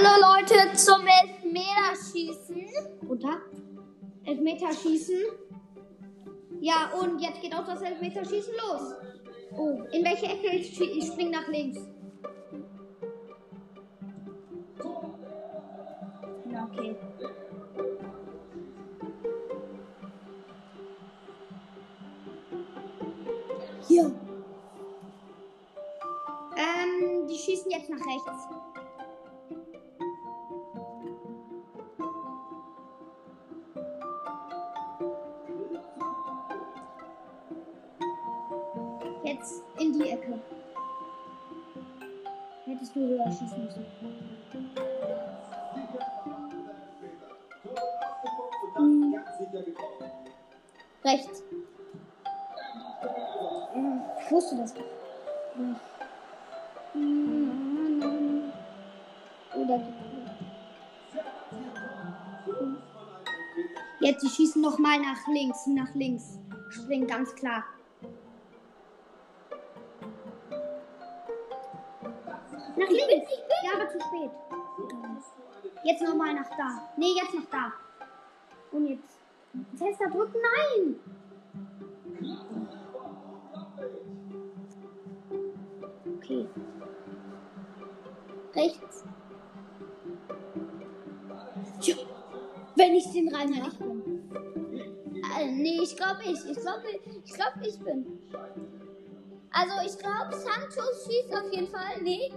[0.00, 2.68] Hallo Leute zum Elfmeterschießen.
[3.08, 3.40] Runter.
[4.24, 5.16] Elfmeterschießen.
[6.60, 8.94] Ja, und jetzt geht auch das Elfmeterschießen los.
[9.56, 10.54] Oh, in welche Ecke?
[10.54, 11.80] Ich, ich spring nach links.
[16.52, 16.96] Ja, okay.
[23.88, 24.12] Hier.
[26.56, 28.48] Ähm, die schießen jetzt nach rechts.
[39.28, 40.40] Jetzt in die Ecke.
[42.64, 43.84] Hättest du höher schießen müssen.
[48.74, 49.14] Hm.
[51.04, 51.42] Rechts.
[54.24, 54.74] Ich wusste das.
[54.74, 55.80] Nicht.
[56.94, 58.52] Hm.
[59.56, 59.82] Oder
[64.00, 66.38] Jetzt, die schießen nochmal nach links, nach links.
[66.70, 67.64] Springen ganz klar.
[72.78, 73.32] Nach links.
[73.64, 74.30] Ja, aber zu spät.
[75.84, 76.88] Jetzt nochmal nach da.
[76.96, 77.72] Nee, jetzt nach da.
[78.70, 79.18] Und jetzt.
[79.78, 80.38] Tester drücken.
[80.40, 81.00] Nein.
[86.18, 86.48] Okay.
[88.54, 89.04] Rechts.
[91.80, 91.96] Tja,
[92.76, 94.28] wenn ich den rein nicht bin.
[95.38, 96.44] Äh, nee, ich glaube ich.
[96.50, 96.84] Ich glaube
[97.24, 98.20] ich, glaub, ich bin.
[99.50, 102.02] Also ich glaube, Santos schießt auf jeden Fall.
[102.02, 102.30] Nee.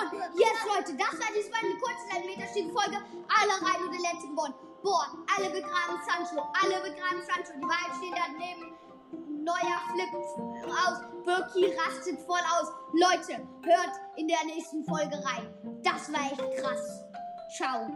[0.00, 0.32] Gewonnen!
[0.34, 2.96] Yes, Leute, das war diesmal eine kurze Elfmeterschießen-Folge.
[3.28, 4.54] Alle rein und der letzte gewonnen.
[4.82, 6.46] Boah, alle begraben Sancho.
[6.62, 7.52] Alle begraben Sancho.
[7.56, 8.72] Die Wahrheit steht daneben.
[9.42, 10.12] Neuer Flip
[10.70, 11.00] aus.
[11.24, 12.68] Birki rastet voll aus.
[12.92, 15.52] Leute, hört in der nächsten Folge rein.
[15.82, 17.04] Das war echt krass.
[17.56, 17.88] Ciao.